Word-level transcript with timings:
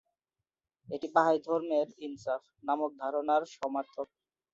এটি 0.89 1.07
বাহাই 1.15 1.39
ধর্মের 1.45 1.87
"ইনসাফ" 1.99 2.41
নামক 2.63 2.91
ধারণার 3.01 3.43
সমার্থক। 3.55 4.07